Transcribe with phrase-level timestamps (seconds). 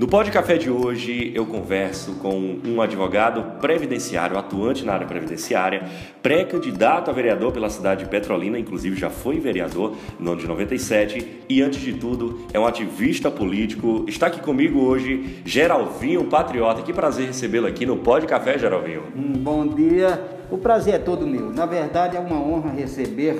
[0.00, 5.82] No Pod Café de hoje eu converso com um advogado previdenciário, atuante na área previdenciária,
[6.22, 11.42] pré-candidato a vereador pela cidade de Petrolina, inclusive já foi vereador no ano de 97
[11.46, 14.06] e antes de tudo é um ativista político.
[14.08, 16.80] Está aqui comigo hoje Geralvinho Patriota.
[16.80, 19.02] Que prazer recebê-lo aqui no Pod Café, Geralvinho.
[19.14, 20.18] Um bom dia.
[20.50, 21.50] O prazer é todo meu.
[21.50, 23.38] Na verdade é uma honra receber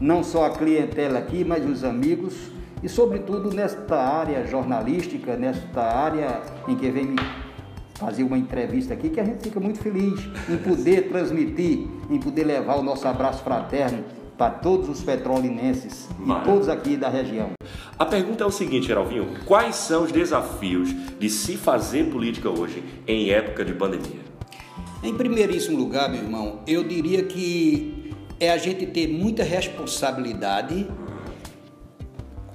[0.00, 2.50] não só a clientela aqui, mas os amigos
[2.82, 7.16] e, sobretudo, nesta área jornalística, nesta área em que vem me
[7.94, 12.44] fazer uma entrevista aqui, que a gente fica muito feliz em poder transmitir, em poder
[12.44, 14.04] levar o nosso abraço fraterno
[14.36, 17.52] para todos os petrolinenses e todos aqui da região.
[17.96, 22.82] A pergunta é o seguinte, Geralvinho: quais são os desafios de se fazer política hoje
[23.06, 24.20] em época de pandemia?
[25.04, 30.88] Em primeiríssimo lugar, meu irmão, eu diria que é a gente ter muita responsabilidade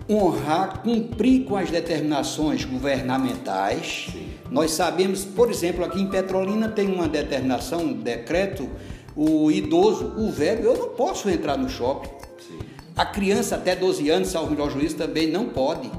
[0.10, 4.08] honrar, cumprir com as determinações governamentais.
[4.12, 4.28] Sim.
[4.50, 8.70] Nós sabemos, por exemplo, aqui em Petrolina tem uma determinação, um decreto,
[9.16, 12.10] o idoso, o velho, eu não posso entrar no shopping.
[12.40, 12.60] Sim.
[12.96, 15.92] A criança até 12 anos, salvo melhor juiz, também não pode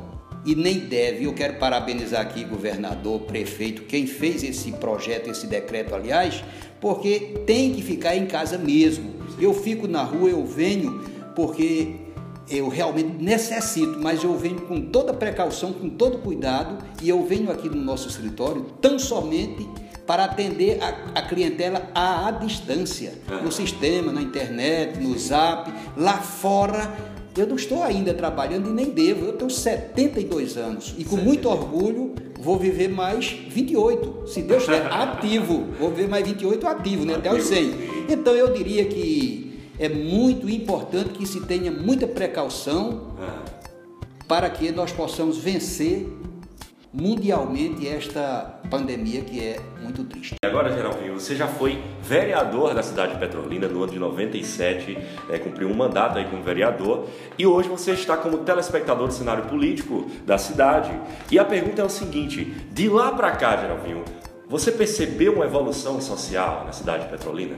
[0.46, 1.24] e nem deve.
[1.24, 6.42] Eu quero parabenizar aqui governador, prefeito, quem fez esse projeto, esse decreto, aliás,
[6.80, 9.18] porque tem que ficar em casa mesmo.
[9.38, 11.04] Eu fico na rua, eu venho
[11.36, 12.07] porque
[12.50, 17.50] eu realmente necessito, mas eu venho com toda precaução, com todo cuidado, e eu venho
[17.50, 19.68] aqui no nosso escritório tão somente
[20.06, 26.14] para atender a, a clientela à, à distância, no sistema, na internet, no zap, lá
[26.14, 26.96] fora.
[27.36, 29.26] Eu não estou ainda trabalhando e nem devo.
[29.26, 34.86] Eu tenho 72 anos e com muito orgulho vou viver mais 28, se Deus quiser,
[34.90, 35.66] ativo.
[35.78, 37.16] Vou viver mais 28 ativo, né?
[37.16, 37.72] Até os 100.
[38.08, 39.47] Então eu diria que
[39.78, 43.14] é muito importante que se tenha muita precaução
[44.26, 46.06] para que nós possamos vencer
[46.92, 50.34] mundialmente esta pandemia que é muito triste.
[50.44, 54.98] Agora, Geralvinho, você já foi vereador da cidade de Petrolina no ano de 97,
[55.30, 57.06] é, cumpriu um mandato aí como vereador
[57.38, 60.90] e hoje você está como telespectador do cenário político da cidade.
[61.30, 64.04] E a pergunta é o seguinte: de lá para cá, Geralvinho,
[64.48, 67.56] você percebeu uma evolução social na cidade de Petrolina?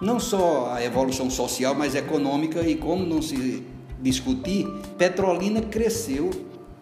[0.00, 3.62] Não só a evolução social, mas econômica e como não se
[4.00, 4.66] discutir,
[4.96, 6.30] Petrolina cresceu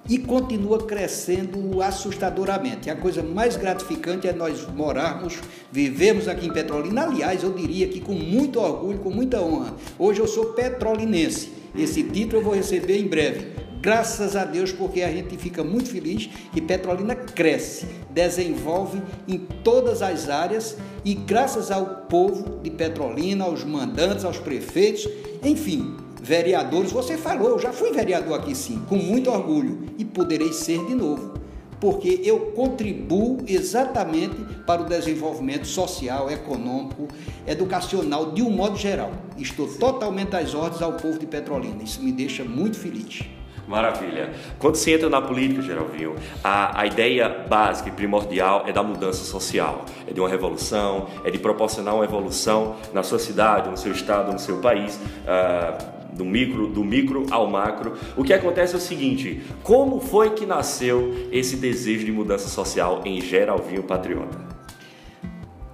[0.09, 2.91] e continua crescendo assustadoramente.
[2.91, 5.41] A coisa mais gratificante é nós morarmos,
[5.73, 7.05] vivermos aqui em Petrolina.
[7.05, 9.75] Aliás, eu diria que com muito orgulho, com muita honra.
[9.99, 11.51] Hoje eu sou petrolinense.
[11.77, 13.66] Esse título eu vou receber em breve.
[13.87, 20.03] Graças a Deus, porque a gente fica muito feliz que Petrolina cresce, desenvolve em todas
[20.03, 25.09] as áreas e graças ao povo de Petrolina, aos mandantes, aos prefeitos,
[25.41, 26.91] enfim, vereadores.
[26.91, 30.95] Você falou, eu já fui vereador aqui sim, com muito orgulho e poderei ser de
[30.97, 31.35] novo,
[31.79, 34.35] porque eu contribuo exatamente
[34.67, 37.07] para o desenvolvimento social, econômico,
[37.47, 39.13] educacional de um modo geral.
[39.39, 41.85] Estou totalmente às ordens ao povo de Petrolina.
[41.85, 43.23] Isso me deixa muito feliz.
[43.67, 44.33] Maravilha.
[44.59, 49.25] Quando se entra na política, Geralvinho, a, a ideia básica e primordial é da mudança
[49.25, 53.93] social, é de uma revolução, é de proporcionar uma evolução na sua cidade, no seu
[53.93, 54.97] estado, no seu país.
[54.97, 57.93] Uh, do micro, do micro ao macro.
[58.17, 63.03] O que acontece é o seguinte: como foi que nasceu esse desejo de mudança social
[63.05, 64.39] em Geralvinho Patriota?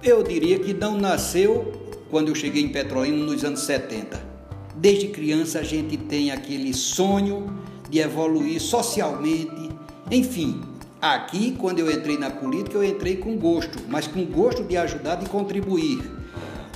[0.03, 1.71] Eu diria que não nasceu
[2.11, 4.33] quando eu cheguei em Petrolina nos anos 70.
[4.75, 7.57] Desde criança a gente tem aquele sonho
[7.93, 9.69] de evoluir socialmente,
[10.09, 10.61] enfim.
[10.99, 15.15] Aqui, quando eu entrei na política, eu entrei com gosto, mas com gosto de ajudar,
[15.15, 16.01] de contribuir.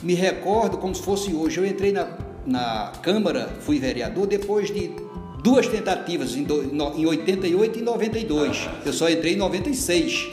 [0.03, 2.07] Me recordo como se fosse hoje, eu entrei na,
[2.45, 4.91] na Câmara, fui vereador, depois de
[5.41, 6.61] duas tentativas, em, do,
[6.95, 8.69] em 88 e 92.
[8.85, 10.27] Eu só entrei em 96.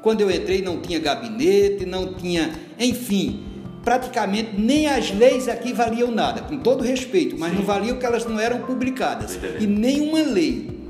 [0.00, 3.44] Quando eu entrei não tinha gabinete, não tinha, enfim,
[3.84, 7.58] praticamente nem as leis aqui valiam nada, com todo respeito, mas Sim.
[7.58, 9.38] não valiam que elas não eram publicadas.
[9.58, 10.80] E nenhuma lei,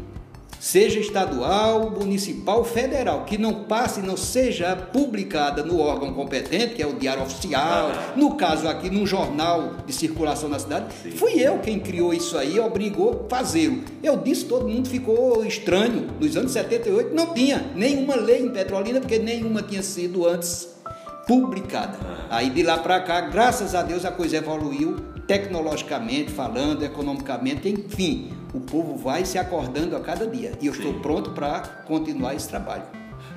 [0.58, 6.86] seja estadual, municipal, federal, que não passe, não seja publicada no órgão competente, que é
[6.86, 11.12] o Diário Oficial, ah, no caso aqui, num jornal de circulação na cidade, Sim.
[11.12, 13.82] fui eu quem criou isso aí, obrigou a fazê-lo.
[14.02, 16.08] Eu disse, todo mundo ficou estranho.
[16.20, 20.79] Nos anos 78 não tinha nenhuma lei em Petrolina, porque nenhuma tinha sido antes
[21.26, 21.98] publicada.
[22.28, 24.96] Aí de lá para cá, graças a Deus, a coisa evoluiu
[25.26, 30.52] tecnologicamente falando, economicamente, enfim, o povo vai se acordando a cada dia.
[30.60, 30.80] E eu Sim.
[30.80, 32.82] estou pronto para continuar esse trabalho.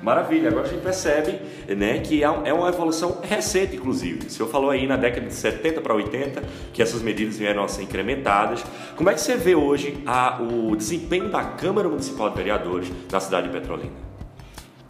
[0.02, 1.40] Maravilha, agora a gente percebe
[1.74, 4.26] né, que é, é uma evolução recente, inclusive.
[4.26, 6.42] O senhor falou aí na década de 70 para 80
[6.72, 8.64] que essas medidas vieram a ser incrementadas.
[8.96, 13.20] Como é que você vê hoje a, o desempenho da Câmara Municipal de Vereadores na
[13.20, 14.03] cidade de Petrolina?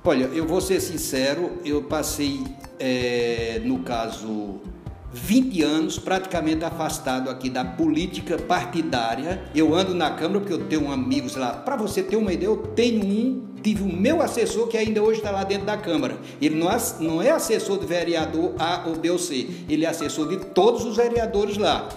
[0.06, 2.44] Olha, eu vou ser sincero, eu passei,
[2.78, 4.60] é, no caso,
[5.14, 9.44] 20 anos praticamente afastado aqui da política partidária.
[9.54, 11.52] Eu ando na Câmara porque eu tenho amigos lá.
[11.52, 15.18] Para você ter uma ideia, eu tenho um, tive o meu assessor que ainda hoje
[15.18, 16.18] está lá dentro da Câmara.
[16.42, 19.88] Ele não é, não é assessor do vereador A ou B ou C, ele é
[19.88, 21.88] assessor de todos os vereadores lá.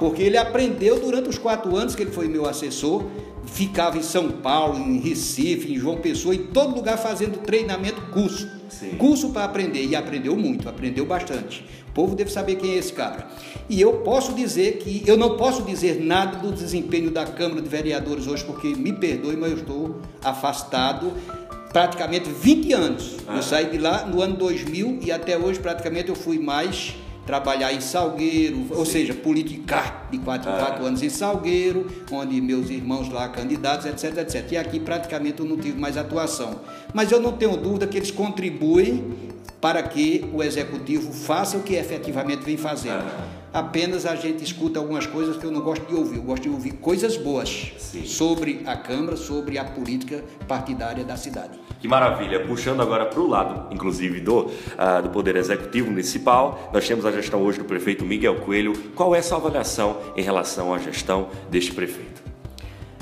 [0.00, 3.04] Porque ele aprendeu durante os quatro anos que ele foi meu assessor
[3.44, 8.48] ficava em São Paulo, em Recife, em João Pessoa, em todo lugar fazendo treinamento, curso.
[8.68, 8.96] Sim.
[8.96, 9.84] Curso para aprender.
[9.84, 11.64] E aprendeu muito, aprendeu bastante.
[11.92, 13.26] O povo deve saber quem é esse cara.
[13.68, 17.68] E eu posso dizer que, eu não posso dizer nada do desempenho da Câmara de
[17.68, 21.12] Vereadores hoje, porque me perdoe, mas eu estou afastado
[21.70, 23.16] praticamente 20 anos.
[23.28, 23.36] Ah.
[23.36, 26.94] Eu saí de lá no ano 2000 e até hoje praticamente eu fui mais
[27.26, 30.88] trabalhar em Salgueiro, ou seja, politicar de quatro em quatro ah.
[30.88, 34.52] anos em Salgueiro, onde meus irmãos lá candidatos, etc, etc.
[34.52, 36.60] E aqui praticamente eu não tive mais atuação.
[36.94, 39.31] Mas eu não tenho dúvida que eles contribuem
[39.62, 43.04] para que o executivo faça o que efetivamente vem fazendo.
[43.06, 46.16] Ah apenas a gente escuta algumas coisas que eu não gosto de ouvir.
[46.16, 48.06] Eu gosto de ouvir coisas boas Sim.
[48.06, 51.58] sobre a Câmara, sobre a política partidária da cidade.
[51.78, 52.46] Que maravilha!
[52.46, 57.10] Puxando agora para o lado, inclusive, do, uh, do Poder Executivo Municipal, nós temos a
[57.10, 58.72] gestão hoje do prefeito Miguel Coelho.
[58.94, 62.22] Qual é a sua avaliação em relação à gestão deste prefeito?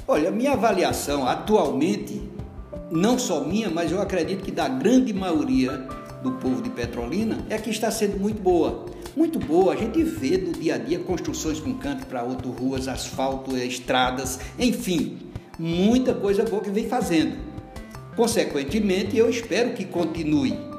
[0.08, 2.20] Olha, minha avaliação atualmente,
[2.90, 5.86] não só minha, mas eu acredito que da grande maioria
[6.22, 8.86] do povo de Petrolina, é que está sendo muito boa
[9.16, 9.72] muito boa.
[9.72, 14.38] A gente vê no dia a dia construções com canto para outro, ruas, asfalto, estradas,
[14.58, 15.18] enfim,
[15.58, 17.36] muita coisa boa que vem fazendo.
[18.16, 20.69] Consequentemente, eu espero que continue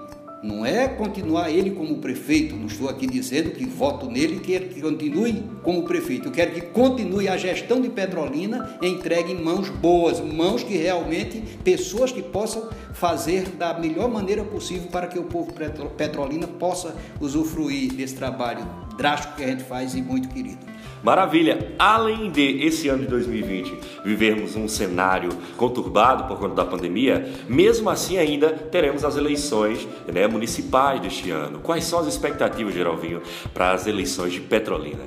[0.44, 4.70] não é continuar ele como prefeito, não estou aqui dizendo que voto nele e quero
[4.70, 6.28] que continue como prefeito.
[6.28, 11.42] Eu quero que continue a gestão de Petrolina entregue em mãos boas, mãos que realmente,
[11.64, 15.54] pessoas que possam fazer da melhor maneira possível para que o povo
[15.96, 18.66] Petrolina possa usufruir desse trabalho
[18.98, 20.71] drástico que a gente faz e muito querido.
[21.04, 21.74] Maravilha!
[21.80, 27.90] Além de esse ano de 2020 vivermos um cenário conturbado por conta da pandemia, mesmo
[27.90, 31.60] assim ainda teremos as eleições né, municipais deste ano.
[31.60, 33.22] Quais são as expectativas, Geralvinho,
[33.54, 35.04] para as eleições de Petrolina?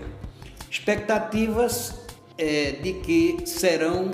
[0.69, 2.05] Expectativas
[2.37, 4.11] é, de que serão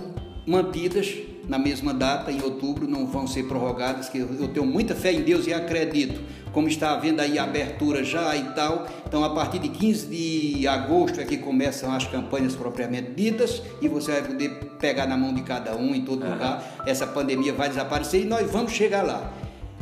[0.47, 1.17] mantidas
[1.49, 5.23] na mesma data, em outubro, não vão ser prorrogadas, que eu tenho muita fé em
[5.23, 6.21] Deus e acredito
[6.53, 8.87] como está havendo aí a abertura já e tal.
[9.07, 13.89] Então, a partir de 15 de agosto é que começam as campanhas propriamente ditas e
[13.89, 14.51] você vai poder
[14.81, 16.33] pegar na mão de cada um em todo uhum.
[16.33, 16.83] lugar.
[16.87, 19.33] Essa pandemia vai desaparecer e nós vamos chegar lá.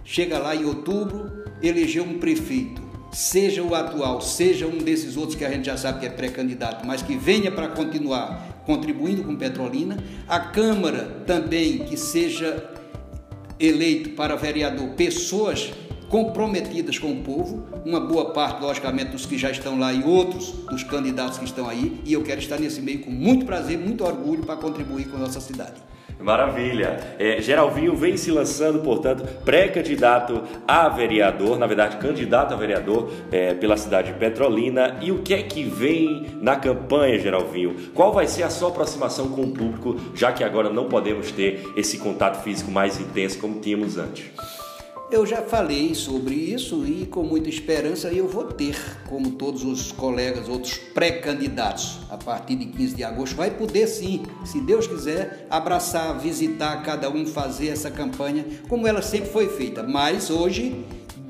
[0.04, 2.80] Chega lá em outubro, eleger um prefeito,
[3.12, 6.86] seja o atual, seja um desses outros que a gente já sabe que é pré-candidato,
[6.86, 10.02] mas que venha para continuar contribuindo com Petrolina.
[10.26, 12.70] A Câmara também que seja
[13.58, 15.72] eleito para vereador pessoas
[16.08, 20.52] comprometidas com o povo, uma boa parte, logicamente, dos que já estão lá e outros
[20.70, 24.04] dos candidatos que estão aí, e eu quero estar nesse meio com muito prazer, muito
[24.04, 25.88] orgulho para contribuir com a nossa cidade.
[26.20, 27.14] Maravilha!
[27.18, 33.54] É, Geralvinho vem se lançando, portanto, pré-candidato a vereador, na verdade, candidato a vereador é,
[33.54, 34.98] pela cidade de Petrolina.
[35.00, 37.76] E o que é que vem na campanha, Geralvinho?
[37.94, 41.72] Qual vai ser a sua aproximação com o público, já que agora não podemos ter
[41.76, 44.24] esse contato físico mais intenso como tínhamos antes?
[45.10, 48.76] Eu já falei sobre isso e com muita esperança eu vou ter,
[49.08, 54.22] como todos os colegas, outros pré-candidatos, a partir de 15 de agosto, vai poder sim,
[54.44, 59.82] se Deus quiser, abraçar, visitar cada um, fazer essa campanha como ela sempre foi feita,
[59.82, 60.84] mas hoje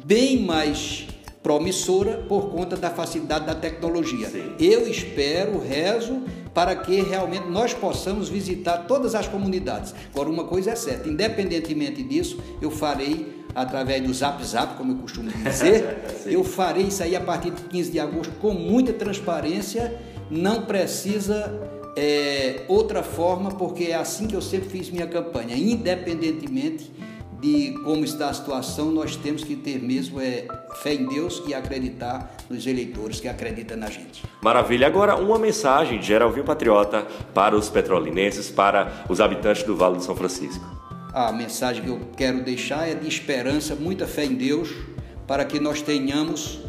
[0.05, 1.07] bem mais
[1.41, 4.29] promissora por conta da facilidade da tecnologia.
[4.29, 4.55] Sim.
[4.59, 9.95] Eu espero, rezo para que realmente nós possamos visitar todas as comunidades.
[10.13, 14.97] Agora, uma coisa é certa, independentemente disso, eu farei através do Zap Zap, como eu
[14.97, 15.99] costumo dizer.
[16.27, 19.95] eu farei isso aí a partir de 15 de agosto com muita transparência.
[20.31, 21.61] Não precisa
[21.97, 26.93] é, outra forma, porque é assim que eu sempre fiz minha campanha, independentemente
[27.41, 30.47] de como está a situação, nós temos que ter mesmo é,
[30.83, 34.25] fé em Deus e acreditar nos eleitores que acreditam na gente.
[34.43, 34.87] Maravilha.
[34.87, 40.03] Agora, uma mensagem de Geralvinho Patriota para os petrolinenses, para os habitantes do Vale do
[40.03, 40.88] São Francisco
[41.27, 44.71] a mensagem que eu quero deixar é de esperança, muita fé em Deus,
[45.27, 46.61] para que nós tenhamos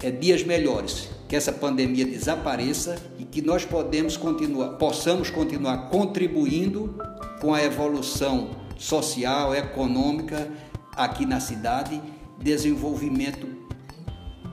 [0.00, 6.94] é, dias melhores, que essa pandemia desapareça e que nós podemos continuar, possamos continuar contribuindo
[7.40, 10.48] com a evolução social, econômica
[10.94, 12.00] aqui na cidade,
[12.38, 13.48] desenvolvimento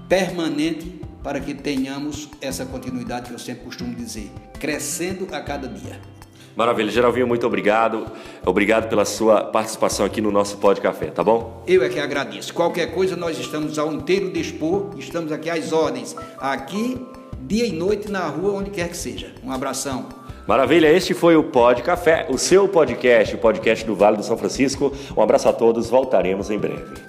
[0.09, 6.14] permanente para que tenhamos essa continuidade que eu sempre costumo dizer, crescendo a cada dia.
[6.55, 8.07] Maravilha, Geralvinho, muito obrigado.
[8.45, 11.63] Obrigado pela sua participação aqui no nosso Pod Café, tá bom?
[11.67, 12.53] Eu é que agradeço.
[12.53, 16.97] Qualquer coisa, nós estamos ao inteiro dispor, estamos aqui às ordens, aqui,
[17.41, 19.33] dia e noite, na rua, onde quer que seja.
[19.43, 20.07] Um abração.
[20.47, 24.37] Maravilha, este foi o Pod Café, o seu podcast, o podcast do Vale do São
[24.37, 24.93] Francisco.
[25.17, 27.05] Um abraço a todos, voltaremos em breve.